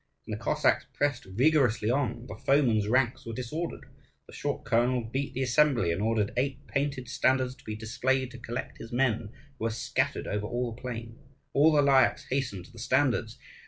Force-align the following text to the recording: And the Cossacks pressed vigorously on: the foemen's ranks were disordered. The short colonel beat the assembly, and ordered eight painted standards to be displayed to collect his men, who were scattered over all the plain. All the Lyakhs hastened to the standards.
And 0.25 0.33
the 0.33 0.43
Cossacks 0.43 0.87
pressed 0.93 1.25
vigorously 1.25 1.91
on: 1.91 2.25
the 2.25 2.35
foemen's 2.35 2.87
ranks 2.87 3.23
were 3.23 3.35
disordered. 3.35 3.83
The 4.25 4.33
short 4.33 4.65
colonel 4.65 5.03
beat 5.03 5.35
the 5.35 5.43
assembly, 5.43 5.91
and 5.91 6.01
ordered 6.01 6.31
eight 6.37 6.65
painted 6.65 7.07
standards 7.07 7.53
to 7.57 7.63
be 7.63 7.75
displayed 7.75 8.31
to 8.31 8.39
collect 8.39 8.79
his 8.79 8.91
men, 8.91 9.29
who 9.59 9.65
were 9.65 9.69
scattered 9.69 10.25
over 10.25 10.47
all 10.47 10.73
the 10.73 10.81
plain. 10.81 11.19
All 11.53 11.71
the 11.71 11.83
Lyakhs 11.83 12.25
hastened 12.31 12.65
to 12.65 12.71
the 12.71 12.79
standards. 12.79 13.37